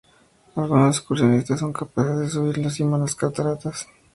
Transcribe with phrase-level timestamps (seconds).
[0.55, 3.87] Algunos excursionistas son capaces de subir a la cima de las cataratas.